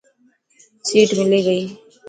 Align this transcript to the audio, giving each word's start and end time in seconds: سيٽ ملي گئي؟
سيٽ 0.89 1.09
ملي 1.19 1.39
گئي؟ 1.47 1.63